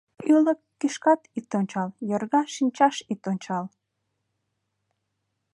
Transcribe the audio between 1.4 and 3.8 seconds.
ончал, йорга шинчаш ит ончал